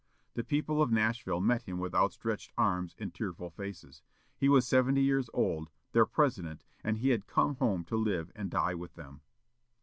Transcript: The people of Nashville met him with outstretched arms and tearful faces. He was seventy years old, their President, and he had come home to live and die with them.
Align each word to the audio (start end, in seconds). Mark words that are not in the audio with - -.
The 0.33 0.43
people 0.43 0.81
of 0.81 0.91
Nashville 0.91 1.41
met 1.41 1.61
him 1.65 1.77
with 1.77 1.93
outstretched 1.93 2.51
arms 2.57 2.95
and 2.97 3.13
tearful 3.13 3.51
faces. 3.51 4.01
He 4.35 4.49
was 4.49 4.67
seventy 4.67 5.03
years 5.03 5.29
old, 5.31 5.69
their 5.91 6.07
President, 6.07 6.63
and 6.83 6.97
he 6.97 7.09
had 7.09 7.27
come 7.27 7.57
home 7.57 7.83
to 7.83 7.95
live 7.97 8.31
and 8.35 8.49
die 8.49 8.73
with 8.73 8.95
them. 8.95 9.21